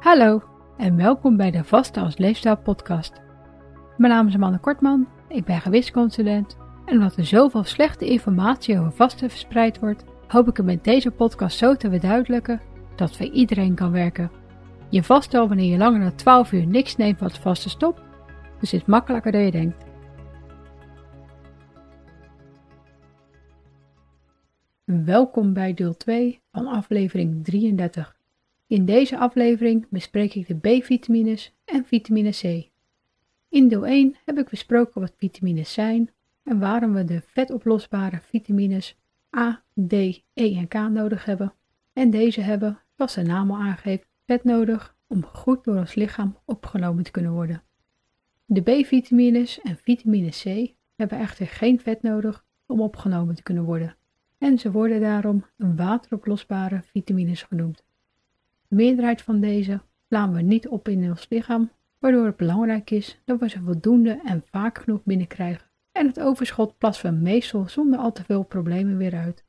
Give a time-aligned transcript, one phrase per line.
[0.00, 0.42] Hallo
[0.76, 3.12] en welkom bij de Vaste als Leefstijl podcast.
[3.96, 8.92] Mijn naam is Amanda Kortman, ik ben gewichtsconsulent en omdat er zoveel slechte informatie over
[8.92, 12.60] vasten verspreid wordt, hoop ik het met deze podcast zo te verduidelijken
[12.96, 14.30] dat voor iedereen kan werken.
[14.88, 18.02] Je vaststel wanneer je langer dan 12 uur niks neemt wat vaste stopt,
[18.60, 19.84] dus is makkelijker dan je denkt.
[24.84, 28.18] Welkom bij deel 2 van aflevering 33.
[28.70, 32.70] In deze aflevering bespreek ik de B-vitamines en vitamine C.
[33.48, 36.10] In deel 1 heb ik besproken wat vitamines zijn
[36.42, 38.98] en waarom we de vetoplosbare vitamines
[39.36, 41.52] A, D, E en K nodig hebben.
[41.92, 46.38] En deze hebben, zoals de naam al aangeeft, vet nodig om goed door ons lichaam
[46.44, 47.62] opgenomen te kunnen worden.
[48.44, 53.96] De B-vitamines en vitamine C hebben echter geen vet nodig om opgenomen te kunnen worden
[54.38, 57.88] en ze worden daarom een wateroplosbare vitamines genoemd.
[58.70, 63.20] De meerderheid van deze slaan we niet op in ons lichaam, waardoor het belangrijk is
[63.24, 65.66] dat we ze voldoende en vaak genoeg binnenkrijgen.
[65.92, 69.44] En het overschot plassen we meestal zonder al te veel problemen weer uit.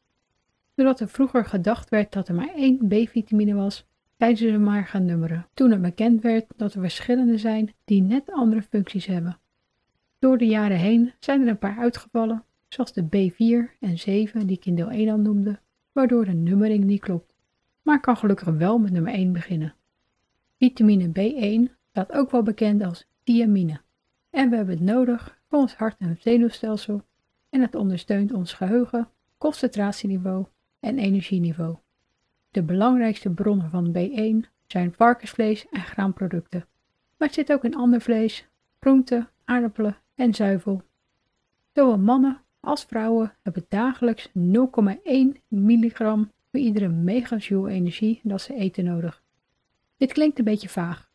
[0.76, 5.06] Doordat er vroeger gedacht werd dat er maar één B-vitamine was, zijn ze maar gaan
[5.06, 5.48] nummeren.
[5.54, 9.40] Toen het bekend werd dat er verschillende zijn die net andere functies hebben.
[10.20, 14.58] Door de jaren heen zijn er een paar uitgevallen, zoals de B4 en 7 die
[14.58, 15.60] ik in deel 1 al noemde,
[15.92, 17.31] waardoor de nummering niet klopt,
[17.82, 19.76] maar kan gelukkig wel met nummer 1 beginnen.
[20.58, 23.82] Vitamine B1 staat ook wel bekend als thiamine
[24.30, 27.06] en we hebben het nodig voor ons hart- en zenuwstelsel
[27.50, 30.46] en het ondersteunt ons geheugen, concentratieniveau
[30.80, 31.78] en energieniveau.
[32.52, 36.68] De belangrijkste bronnen van B1 zijn varkensvlees en graanproducten,
[37.18, 38.48] maar het zit ook in ander vlees,
[38.80, 40.84] groenten, aardappelen en zuivel.
[41.74, 44.34] Zowel mannen als vrouwen hebben dagelijks 0,1
[45.48, 49.24] milligram voor iedere megajoule energie dat ze eten nodig.
[49.98, 51.10] Dit klinkt een beetje vaag,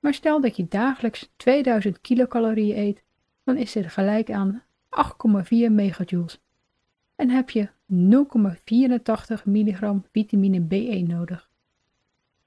[0.00, 3.02] maar stel dat je dagelijks 2000 kilocalorieën eet,
[3.44, 6.40] dan is dit gelijk aan 8,4 megajoules.
[7.16, 7.68] En heb je
[9.38, 11.48] 0,84 milligram vitamine B1 nodig.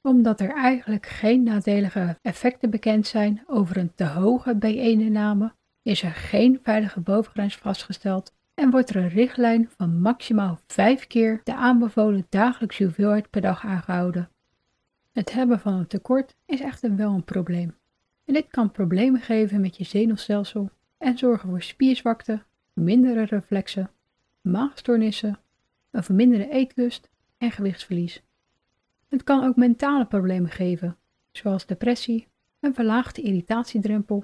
[0.02, 6.12] Omdat er eigenlijk geen nadelige effecten bekend zijn over een te hoge B1-inname, is er
[6.12, 12.26] geen veilige bovengrens vastgesteld en wordt er een richtlijn van maximaal 5 keer de aanbevolen
[12.30, 14.30] dagelijkse hoeveelheid per dag aangehouden.
[15.12, 17.76] Het hebben van een tekort is echter wel een probleem.
[18.26, 22.44] En dit kan problemen geven met je zenuwstelsel en zorgen voor spierzwakte,
[22.74, 23.92] mindere reflexen,
[24.42, 25.40] maagstoornissen,
[25.92, 28.24] een verminderde eetlust en gewichtsverlies.
[29.08, 30.98] Het kan ook mentale problemen geven,
[31.32, 32.28] zoals depressie,
[32.60, 34.24] een verlaagde irritatiedrempel,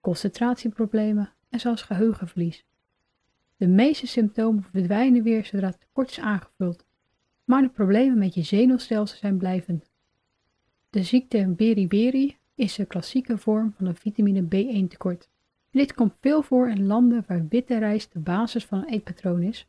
[0.00, 2.64] concentratieproblemen en zelfs geheugenverlies.
[3.56, 6.84] De meeste symptomen verdwijnen weer zodra het tekort is aangevuld,
[7.44, 9.90] maar de problemen met je zenuwstelsel zijn blijvend.
[10.90, 15.28] De ziekte beriberi is de klassieke vorm van een vitamine B1 tekort.
[15.70, 19.68] Dit komt veel voor in landen waar witte rijst de basis van een eetpatroon is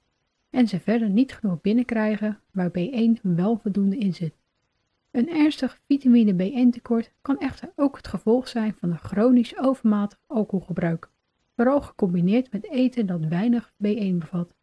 [0.50, 4.34] en ze verder niet genoeg binnenkrijgen waar B1 wel voldoende in zit.
[5.12, 10.20] Een ernstig vitamine B1 tekort kan echter ook het gevolg zijn van een chronisch overmatig
[10.26, 11.10] alcoholgebruik
[11.58, 14.54] vooral gecombineerd met eten dat weinig B1 bevat.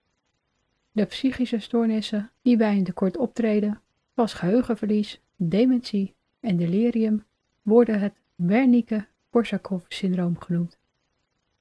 [0.92, 3.80] De psychische stoornissen die bij een tekort optreden,
[4.14, 7.24] zoals geheugenverlies, dementie en delirium,
[7.62, 10.78] worden het Wernicke-Korsakoff-syndroom genoemd.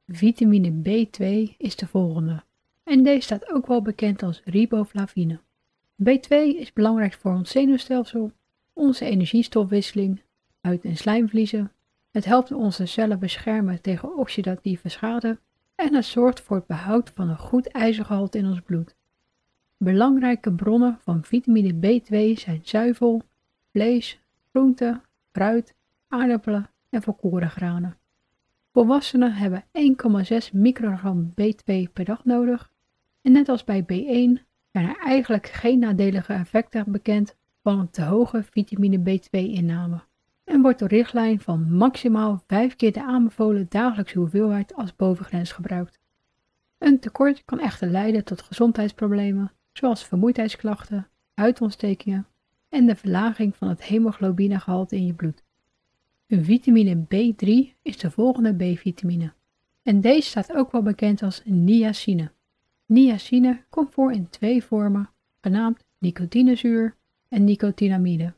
[0.08, 1.24] Vitamine B2
[1.58, 2.44] is de volgende,
[2.84, 5.40] en deze staat ook wel bekend als riboflavine.
[6.04, 6.28] B2
[6.58, 8.32] is belangrijk voor ons zenuwstelsel,
[8.74, 10.22] onze energiestofwisseling,
[10.62, 11.72] huid- en slijmvliezen,
[12.14, 15.40] het helpt onze cellen beschermen tegen oxidatieve schade
[15.76, 18.96] en het zorgt voor het behoud van een goed ijzergehalte in ons bloed.
[19.78, 23.22] Belangrijke bronnen van vitamine B2 zijn zuivel,
[23.72, 24.20] vlees,
[24.52, 25.02] groenten,
[25.32, 25.76] fruit,
[26.08, 27.98] aardappelen en volkorengranen.
[28.72, 32.72] Volwassenen hebben 1,6 microgram B2 per dag nodig
[33.22, 34.42] en net als bij B1
[34.72, 40.04] zijn er eigenlijk geen nadelige effecten bekend van een te hoge vitamine B2-inname
[40.44, 46.00] en wordt de richtlijn van maximaal 5 keer de aanbevolen dagelijkse hoeveelheid als bovengrens gebruikt.
[46.78, 52.28] Een tekort kan echter leiden tot gezondheidsproblemen zoals vermoeidheidsklachten, huidontstekingen
[52.70, 55.44] en de verlaging van het hemoglobinegehalte in je bloed.
[56.28, 59.34] Een vitamine B3 is de volgende B-vitamine
[59.84, 62.32] en deze staat ook wel bekend als niacine.
[62.86, 65.10] Niacine komt voor in twee vormen,
[65.42, 66.96] genaamd nicotinezuur
[67.28, 68.34] en nicotinamide.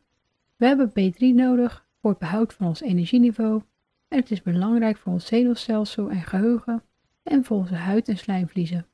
[0.56, 3.62] We hebben B3 nodig voor het behoud van ons energieniveau
[4.08, 6.84] en het is belangrijk voor ons zenuwstelsel en geheugen
[7.24, 8.86] en voor onze huid- en slijmvliezen.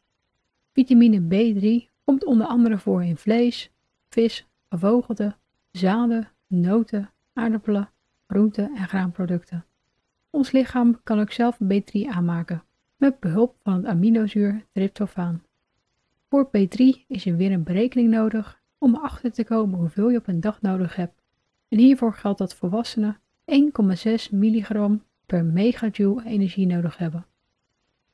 [0.74, 3.72] Vitamine B3 komt onder andere voor in vlees,
[4.10, 5.36] vis, gevogelte,
[5.72, 7.90] zaden, noten, aardappelen,
[8.28, 9.66] groente- en graanproducten.
[10.30, 12.64] Ons lichaam kan ook zelf B3 aanmaken,
[12.96, 15.44] met behulp van het aminozuur tryptofaan.
[16.30, 20.28] Voor B3 is er weer een berekening nodig om erachter te komen hoeveel je op
[20.28, 21.21] een dag nodig hebt.
[21.72, 27.26] En hiervoor geldt dat volwassenen 1,6 milligram per megajoule energie nodig hebben.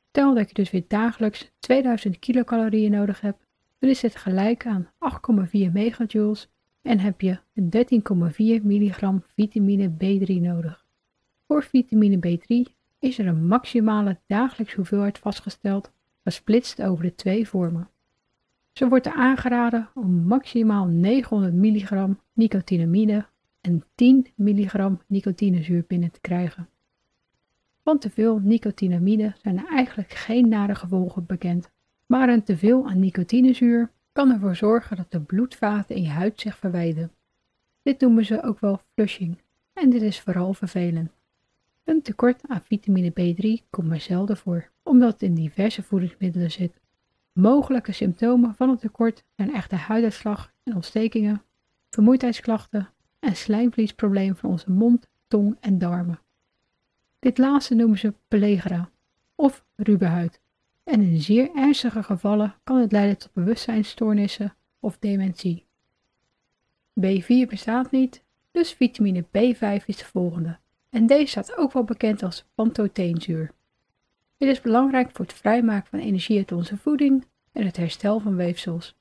[0.09, 3.45] Stel dat je dus weer dagelijks 2000 kilocalorieën nodig hebt,
[3.79, 6.49] dan is dit gelijk aan 8,4 megajoules
[6.81, 7.39] en heb je
[8.59, 10.85] 13,4 milligram vitamine B3 nodig.
[11.47, 15.91] Voor vitamine B3 is er een maximale dagelijkse hoeveelheid vastgesteld,
[16.23, 17.89] gesplitst over de twee vormen.
[18.73, 23.25] Zo wordt er aangeraden om maximaal 900 milligram nicotinamide
[23.67, 26.69] en 10 milligram nicotinezuur binnen te krijgen.
[27.83, 31.71] Van te veel nicotinamide zijn er eigenlijk geen nare gevolgen bekend,
[32.05, 36.57] maar een teveel aan nicotinezuur kan ervoor zorgen dat de bloedvaten in je huid zich
[36.57, 37.11] verwijden.
[37.81, 39.37] Dit noemen ze ook wel flushing
[39.73, 41.11] en dit is vooral vervelend.
[41.83, 46.79] Een tekort aan vitamine B3 komt maar zelden voor, omdat het in diverse voedingsmiddelen zit.
[47.33, 51.41] Mogelijke symptomen van het tekort zijn echte huiduitslag en ontstekingen,
[51.89, 56.19] vermoeidheidsklachten en slijmvliesproblemen van onze mond, tong en darmen.
[57.19, 58.89] Dit laatste noemen ze pelegra
[59.35, 60.41] of rubehuid
[60.83, 65.65] en in zeer ernstige gevallen kan het leiden tot bewustzijnsstoornissen of dementie.
[66.99, 70.59] B4 bestaat niet, dus vitamine B5 is de volgende
[70.89, 73.51] en deze staat ook wel bekend als pantoteenzuur.
[74.37, 78.35] Dit is belangrijk voor het vrijmaken van energie uit onze voeding en het herstel van
[78.35, 78.95] weefsels.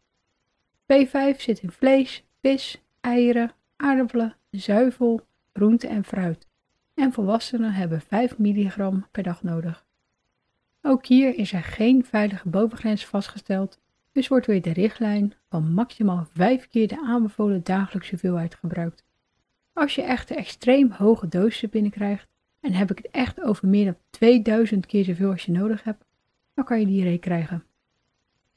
[0.93, 6.49] B5 zit in vlees, vis, eieren, aardappelen, zuivel, groente en fruit.
[6.95, 9.85] En volwassenen hebben 5 milligram per dag nodig.
[10.83, 13.81] Ook hier is er geen veilige bovengrens vastgesteld,
[14.13, 19.05] dus wordt weer de richtlijn van maximaal 5 keer de aanbevolen dagelijkse hoeveelheid gebruikt.
[19.73, 22.29] Als je echter extreem hoge dosissen binnenkrijgt,
[22.61, 26.05] en heb ik het echt over meer dan 2000 keer zoveel als je nodig hebt,
[26.55, 27.65] dan kan je diarree krijgen.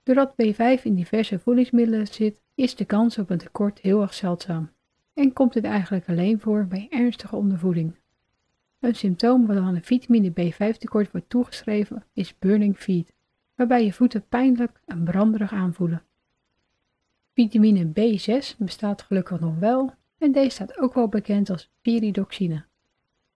[0.04, 4.72] Doordat B5 in diverse voedingsmiddelen zit, is de kans op een tekort heel erg zeldzaam
[5.20, 7.96] en komt het eigenlijk alleen voor bij ernstige ondervoeding.
[8.80, 13.14] Een symptoom waaraan een vitamine B5 tekort wordt toegeschreven is burning feet,
[13.56, 16.04] waarbij je voeten pijnlijk en branderig aanvoelen.
[17.34, 22.66] Vitamine B6 bestaat gelukkig nog wel en deze staat ook wel bekend als pyridoxine.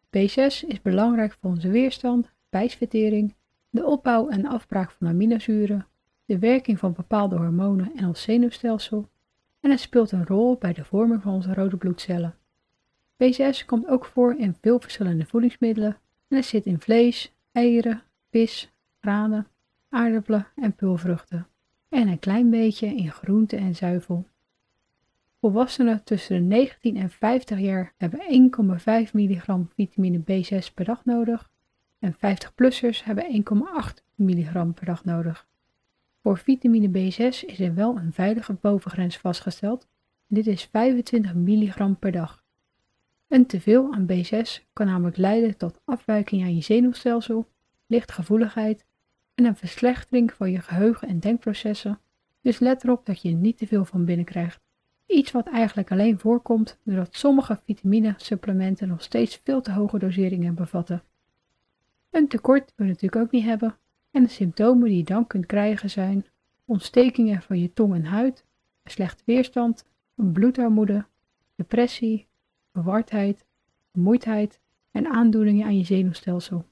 [0.05, 3.35] B6 is belangrijk voor onze weerstand, spijsvertering,
[3.69, 5.87] de opbouw en afbraak van aminozuren,
[6.25, 9.09] de werking van bepaalde hormonen en ons zenuwstelsel
[9.63, 12.35] en het speelt een rol bij de vorming van onze rode bloedcellen.
[13.23, 18.73] B6 komt ook voor in veel verschillende voedingsmiddelen en het zit in vlees, eieren, vis,
[18.99, 19.47] granen,
[19.89, 21.47] aardappelen en pulvruchten
[21.89, 24.27] en een klein beetje in groente en zuivel.
[25.39, 28.51] Volwassenen tussen de 19 en 50 jaar hebben
[29.07, 31.51] 1,5 milligram vitamine B6 per dag nodig
[31.99, 33.45] en 50-plussers hebben
[33.87, 35.47] 1,8 milligram per dag nodig.
[36.23, 39.87] Voor vitamine B6 is er wel een veilige bovengrens vastgesteld
[40.27, 42.43] dit is 25 milligram per dag.
[43.27, 47.47] Een teveel aan B6 kan namelijk leiden tot afwijking aan je zenuwstelsel,
[47.87, 48.85] lichtgevoeligheid
[49.35, 51.99] en een verslechtering van je geheugen en denkprocessen,
[52.41, 54.61] dus let erop dat je niet te veel van binnenkrijgt.
[55.05, 61.03] Iets wat eigenlijk alleen voorkomt doordat sommige vitamine-supplementen nog steeds veel te hoge doseringen bevatten.
[62.09, 63.77] Een tekort wil je natuurlijk ook niet hebben
[64.13, 66.25] en de symptomen die je dan kunt krijgen zijn
[66.65, 68.45] ontstekingen van je tong en huid,
[68.83, 71.05] slechte weerstand, bloedarmoede,
[71.55, 72.27] depressie,
[72.71, 73.45] verwardheid,
[73.91, 74.59] vermoeidheid
[74.91, 76.65] en aandoeningen aan je zenuwstelsel.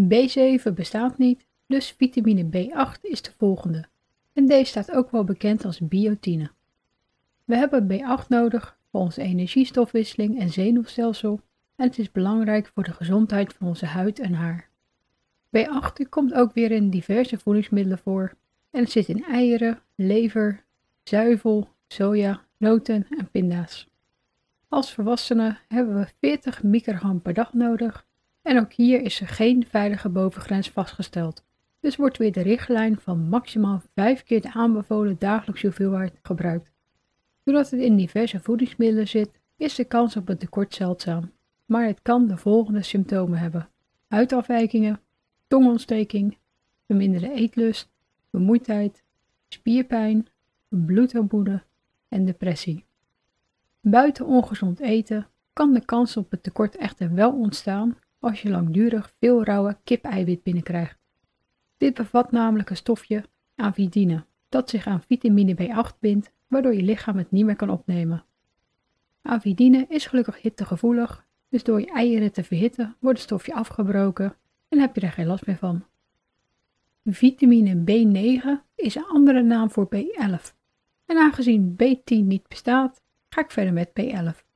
[0.00, 3.84] B7 bestaat niet, dus vitamine B8 is de volgende.
[4.32, 6.50] En deze staat ook wel bekend als biotine.
[7.44, 11.40] We hebben B8 nodig voor onze energiestofwisseling en zenuwstelsel
[11.76, 14.67] en het is belangrijk voor de gezondheid van onze huid en haar.
[15.56, 18.34] B8 komt ook weer in diverse voedingsmiddelen voor
[18.70, 20.64] en het zit in eieren, lever,
[21.02, 23.88] zuivel, soja, noten en pinda's.
[24.68, 28.06] Als volwassenen hebben we 40 microgram per dag nodig
[28.42, 31.44] en ook hier is er geen veilige bovengrens vastgesteld.
[31.80, 36.70] Dus wordt weer de richtlijn van maximaal 5 keer de aanbevolen dagelijkse hoeveelheid gebruikt.
[37.42, 41.32] Doordat het in diverse voedingsmiddelen zit, is de kans op een tekort zeldzaam,
[41.66, 43.68] maar het kan de volgende symptomen hebben:
[44.08, 45.00] huidafwijkingen,
[45.48, 46.38] tongontsteking,
[46.86, 47.90] verminderde eetlust,
[48.30, 49.02] vermoeidheid,
[49.48, 50.26] spierpijn,
[50.68, 51.62] bloedarmoede
[52.08, 52.84] en depressie.
[53.80, 59.14] Buiten ongezond eten kan de kans op het tekort echter wel ontstaan als je langdurig
[59.18, 60.98] veel rauwe kipeiwit binnenkrijgt.
[61.76, 63.24] Dit bevat namelijk een stofje
[63.54, 68.24] avidine dat zich aan vitamine B8 bindt, waardoor je lichaam het niet meer kan opnemen.
[69.22, 74.36] Avidine is gelukkig hittegevoelig, dus door je eieren te verhitten wordt het stofje afgebroken
[74.68, 75.84] en heb je er geen last meer van.
[77.04, 80.54] Vitamine B9 is een andere naam voor B11.
[81.06, 84.46] En aangezien B10 niet bestaat, ga ik verder met B11.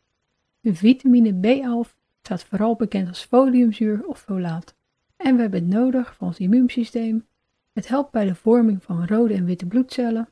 [0.62, 4.74] Vitamine B11 staat vooral bekend als foliumzuur of folaat.
[5.16, 7.26] En we hebben het nodig voor ons immuunsysteem.
[7.72, 10.28] Het helpt bij de vorming van rode en witte bloedcellen.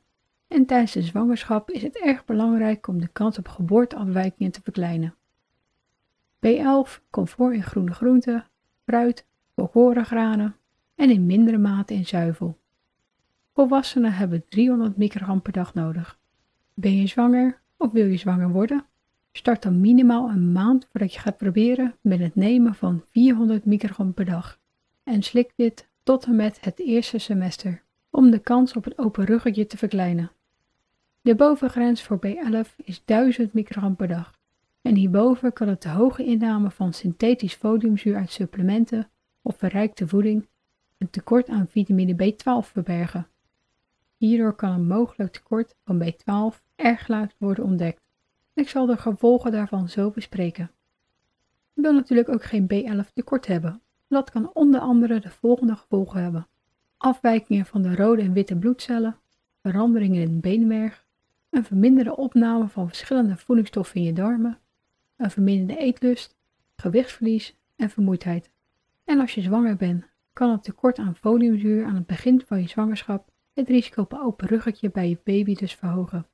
[0.49, 5.15] En tijdens de zwangerschap is het erg belangrijk om de kans op geboorteafwijkingen te verkleinen.
[6.47, 8.47] B11 komt voor in groene groenten,
[8.85, 9.27] fruit,
[9.69, 10.57] volkorengranen
[10.95, 12.59] en in mindere mate in zuivel.
[13.55, 16.19] Volwassenen hebben 300 microgram per dag nodig.
[16.75, 18.85] Ben je zwanger of wil je zwanger worden?
[19.33, 24.15] Start dan minimaal een maand voordat je gaat proberen met het nemen van 400 microgram
[24.15, 24.59] per dag
[25.05, 29.25] en slik dit tot en met het eerste semester om de kans op een open
[29.25, 30.31] ruggetje te verkleinen.
[31.21, 34.39] De bovengrens voor B11 is 1000 microgram per dag
[34.83, 39.11] en hierboven kan het de hoge inname van synthetisch foliumzuur uit supplementen
[39.51, 40.49] of verrijkte voeding
[40.99, 43.29] een tekort aan vitamine B12 verbergen.
[44.17, 48.03] Hierdoor kan een mogelijk tekort van B12 erg laat worden ontdekt.
[48.55, 50.71] Ik zal de gevolgen daarvan zo bespreken.
[51.73, 53.83] Je wil natuurlijk ook geen B11 tekort hebben.
[54.09, 56.47] Dat kan onder andere de volgende gevolgen hebben.
[56.97, 59.17] Afwijkingen van de rode en witte bloedcellen,
[59.63, 61.07] veranderingen in het beenmerg,
[61.51, 64.59] een verminderde opname van verschillende voedingsstoffen in je darmen,
[65.17, 66.37] een verminderde eetlust,
[66.77, 68.51] gewichtsverlies en vermoeidheid.
[69.05, 72.69] En als je zwanger bent, kan het tekort aan foliumzuur aan het begin van je
[72.69, 76.27] zwangerschap het risico op een open ruggetje bij je baby dus verhogen.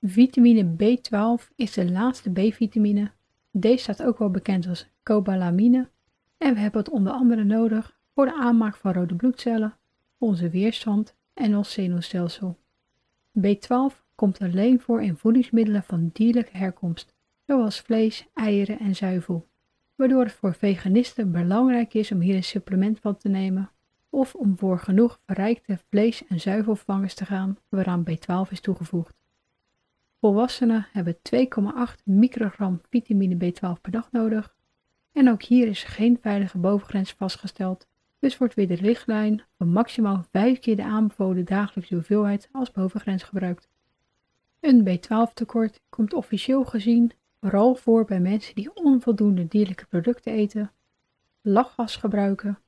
[0.00, 3.10] Vitamine B12 is de laatste B-vitamine.
[3.50, 5.88] Deze staat ook wel bekend als cobalamine
[6.38, 9.76] en we hebben het onder andere nodig voor de aanmaak van rode bloedcellen,
[10.18, 12.58] onze weerstand en ons zenuwstelsel.
[13.38, 17.14] B12 komt alleen voor in voedingsmiddelen van dierlijke herkomst,
[17.46, 19.48] zoals vlees, eieren en zuivel,
[20.00, 23.70] waardoor het voor veganisten belangrijk is om hier een supplement van te nemen
[24.10, 29.14] of om voor genoeg verrijkte vlees- en zuivelvangers te gaan waaraan B12 is toegevoegd.
[30.20, 34.54] Volwassenen hebben 2,8 microgram vitamine B12 per dag nodig
[35.12, 37.86] en ook hier is geen veilige bovengrens vastgesteld,
[38.18, 43.22] dus wordt weer de richtlijn van maximaal 5 keer de aanbevolen dagelijkse hoeveelheid als bovengrens
[43.22, 43.68] gebruikt.
[44.60, 50.72] Een B12 tekort komt officieel gezien vooral voor bij mensen die onvoldoende dierlijke producten eten,
[51.40, 52.58] lachgas gebruiken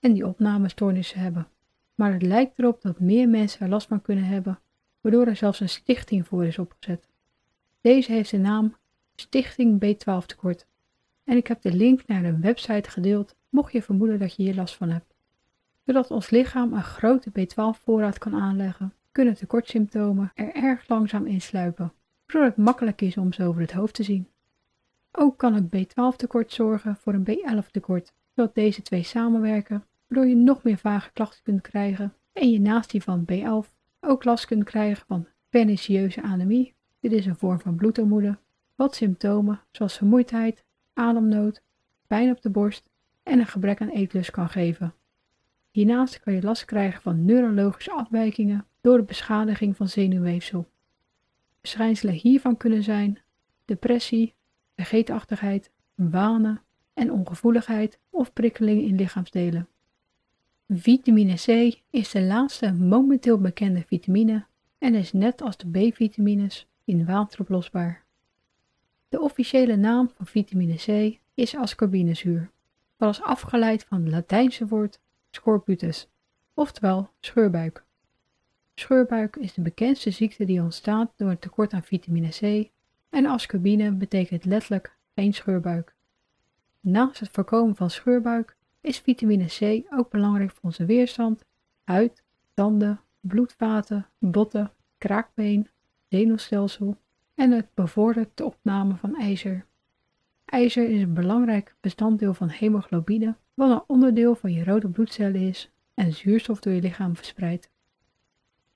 [0.00, 1.48] en die opnamestoornissen hebben.
[1.94, 4.60] Maar het lijkt erop dat meer mensen er last van kunnen hebben,
[5.00, 7.08] waardoor er zelfs een stichting voor is opgezet.
[7.80, 8.76] Deze heeft de naam
[9.14, 10.66] Stichting B12 tekort
[11.24, 14.54] en ik heb de link naar een website gedeeld mocht je vermoeden dat je hier
[14.54, 15.14] last van hebt.
[15.84, 21.92] Zodat ons lichaam een grote B12 voorraad kan aanleggen, kunnen tekortsymptomen er erg langzaam insluipen,
[22.30, 24.28] zodat het makkelijk is om ze over het hoofd te zien.
[25.12, 30.28] Ook kan een B12 tekort zorgen voor een B11 tekort, zodat deze twee samenwerken, waardoor
[30.28, 33.70] je nog meer vage klachten kunt krijgen en je naast die van B11
[34.00, 36.74] ook last kunt krijgen van pernicieuze anemie.
[37.00, 38.38] Dit is een vorm van bloedarmoede,
[38.74, 41.62] wat symptomen zoals vermoeidheid, ademnood,
[42.06, 42.88] pijn op de borst
[43.22, 44.94] en een gebrek aan eetlust kan geven.
[45.70, 50.68] Hiernaast kan je last krijgen van neurologische afwijkingen door de beschadiging van zenuwweefsel.
[51.60, 53.18] Verschijnselen hiervan kunnen zijn
[53.64, 54.34] depressie,
[54.76, 56.62] vergeetachtigheid, wanen
[56.94, 59.68] en ongevoeligheid of prikkelingen in lichaamsdelen.
[60.68, 64.46] Vitamine C is de laatste momenteel bekende vitamine
[64.78, 68.04] en is net als de B-vitamines in water oplosbaar.
[69.08, 72.50] De officiële naam van vitamine C is ascorbinezuur,
[72.96, 75.00] wat is afgeleid van het Latijnse woord
[75.30, 76.08] scorbutus,
[76.54, 77.84] oftewel scheurbuik.
[78.80, 82.70] Scheurbuik is de bekendste ziekte die ontstaat door een tekort aan vitamine C
[83.10, 85.94] en ascorbine betekent letterlijk geen scheurbuik.
[86.80, 91.44] Naast het voorkomen van scheurbuik is vitamine C ook belangrijk voor onze weerstand,
[91.84, 92.22] huid,
[92.54, 95.68] tanden, bloedvaten, botten, kraakbeen,
[96.08, 96.96] zenuwstelsel
[97.34, 99.66] en het bevordert de opname van ijzer.
[100.44, 105.70] IJzer is een belangrijk bestanddeel van hemoglobine, wat een onderdeel van je rode bloedcellen is
[105.94, 107.70] en zuurstof door je lichaam verspreidt.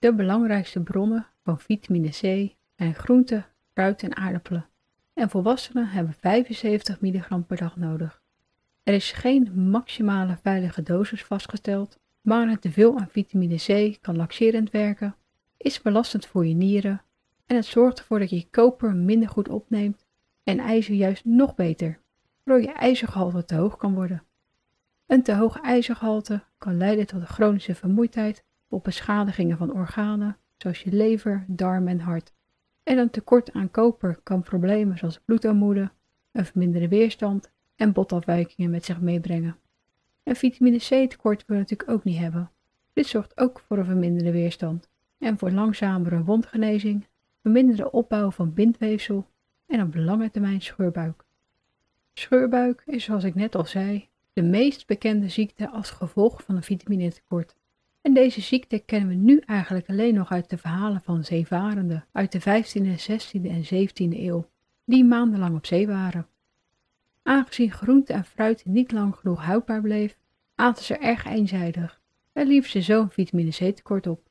[0.04, 4.66] De belangrijkste bronnen van vitamine C zijn groenten, fruit en aardappelen.
[5.14, 8.22] En volwassenen hebben 75 mg per dag nodig.
[8.82, 14.70] Er is geen maximale veilige dosis vastgesteld, maar een teveel aan vitamine C kan laxerend
[14.70, 15.16] werken,
[15.56, 17.02] is belastend voor je nieren
[17.46, 20.06] en het zorgt ervoor dat je koper minder goed opneemt
[20.42, 21.98] en ijzer juist nog beter,
[22.42, 24.22] waardoor je ijzergehalte te hoog kan worden.
[25.06, 28.44] Een te hoge ijzergehalte kan leiden tot chronische vermoeidheid
[28.74, 32.32] of beschadigingen van organen zoals je lever, darm en hart.
[32.82, 35.90] En een tekort aan koper kan problemen zoals bloedarmoede,
[36.32, 39.56] een verminderde weerstand en botafwijkingen met zich meebrengen.
[40.22, 42.50] Een vitamine C tekort wil je natuurlijk ook niet hebben.
[42.92, 44.88] Dit zorgt ook voor een verminderde weerstand
[45.18, 47.06] en voor langzamere wondgenezing,
[47.42, 49.26] verminderde opbouw van bindweefsel
[49.66, 51.24] en op lange termijn scheurbuik.
[52.12, 56.62] Scheurbuik is zoals ik net al zei de meest bekende ziekte als gevolg van een
[56.62, 57.56] vitaminetekort.
[58.04, 62.32] En deze ziekte kennen we nu eigenlijk alleen nog uit de verhalen van zeevarenden uit
[62.32, 64.50] de 15e, 16e en 17e eeuw,
[64.84, 66.26] die maandenlang op zee waren.
[67.22, 70.16] Aangezien groente en fruit niet lang genoeg houdbaar bleef,
[70.54, 72.00] aten ze erg eenzijdig
[72.32, 74.28] en liepen ze zo vitamine C tekort op.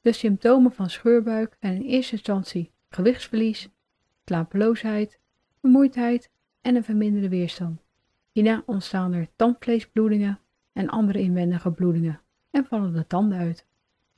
[0.00, 3.68] De symptomen van scheurbuik zijn in eerste instantie gewichtsverlies,
[4.24, 5.18] slapeloosheid,
[5.60, 7.80] vermoeidheid en een verminderde weerstand.
[8.32, 10.40] Hierna ontstaan er tandvleesbloedingen
[10.72, 12.20] en andere inwendige bloedingen
[12.52, 13.66] en vallen de tanden uit.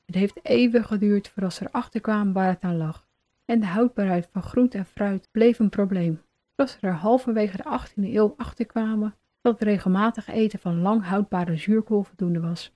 [0.05, 3.07] Het heeft even geduurd voordat ze erachter kwamen waar het aan lag.
[3.45, 6.21] En de houdbaarheid van groente en fruit bleef een probleem.
[6.49, 11.57] Zodat ze er halverwege de 18e eeuw achter kwamen dat regelmatig eten van lang houdbare
[11.57, 12.73] zuurkool voldoende was.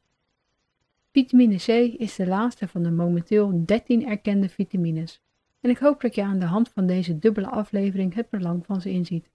[1.12, 1.68] Vitamine C
[2.00, 5.22] is de laatste van de momenteel 13 erkende vitamines.
[5.62, 8.82] En ik hoop dat je aan de hand van deze dubbele aflevering het belang van
[8.82, 9.30] ze inziet.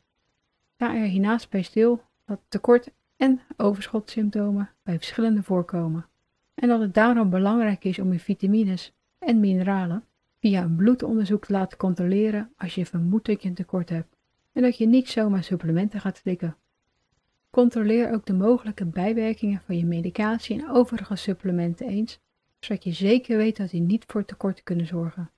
[0.75, 6.07] Sta er hiernaast bij stil dat tekort en overschotsymptomen bij verschillende voorkomen.
[6.55, 10.05] En dat het daarom belangrijk is om je vitamines en mineralen
[10.41, 14.17] via een bloedonderzoek te laten controleren als je vermoedt dat je een tekort hebt.
[14.53, 16.57] En dat je niet zomaar supplementen gaat slikken.
[17.51, 22.19] Controleer ook de mogelijke bijwerkingen van je medicatie en overige supplementen eens,
[22.61, 25.31] zodat je zeker weet dat die niet voor tekort kunnen zorgen.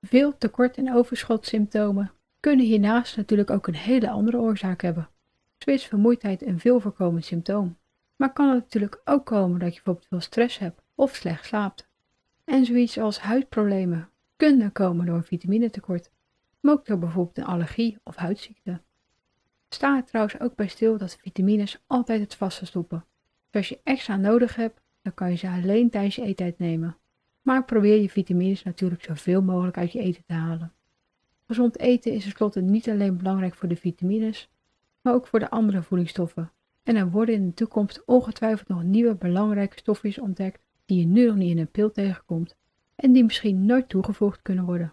[0.00, 5.08] Veel tekort- en overschotsymptomen kunnen hiernaast natuurlijk ook een hele andere oorzaak hebben.
[5.58, 7.76] Zo is vermoeidheid een veel voorkomend symptoom.
[8.20, 11.88] Maar kan het natuurlijk ook komen dat je bijvoorbeeld veel stress hebt of slecht slaapt.
[12.44, 16.10] En zoiets als huidproblemen kunnen komen door een vitaminetekort,
[16.60, 18.80] maar ook door bijvoorbeeld een allergie of huidziekte.
[19.68, 23.04] Sta er trouwens ook bij stil dat vitamines altijd het vaste stoppen.
[23.50, 26.96] Dus als je extra nodig hebt, dan kan je ze alleen tijdens je eettijd nemen.
[27.42, 30.72] Maar probeer je vitamines natuurlijk zoveel mogelijk uit je eten te halen.
[31.46, 34.50] Gezond eten is tenslotte niet alleen belangrijk voor de vitamines,
[35.00, 36.52] maar ook voor de andere voedingsstoffen.
[36.90, 41.26] En er worden in de toekomst ongetwijfeld nog nieuwe belangrijke stofjes ontdekt die je nu
[41.26, 42.56] nog niet in een pil tegenkomt
[42.96, 44.92] en die misschien nooit toegevoegd kunnen worden.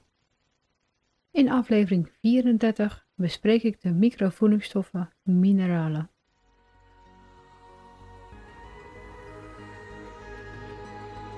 [1.32, 6.10] In aflevering 34 bespreek ik de microvoedingsstoffen mineralen.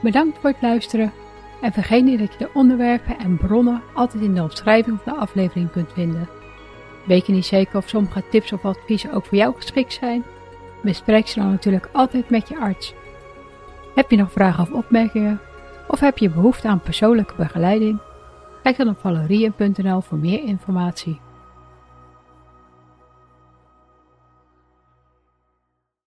[0.02, 1.12] Bedankt voor het luisteren
[1.62, 5.20] en vergeet niet dat je de onderwerpen en bronnen altijd in de omschrijving van de
[5.20, 6.30] aflevering kunt vinden.
[7.06, 10.24] Weet je niet zeker of sommige tips of adviezen ook voor jou geschikt zijn?
[10.82, 12.94] Bespreek ze dan natuurlijk altijd met je arts.
[13.96, 15.40] Heb je nog vragen of opmerkingen?
[15.88, 18.00] Of heb je behoefte aan persoonlijke begeleiding?
[18.64, 21.20] Kijk dan op valerien.nl voor meer informatie.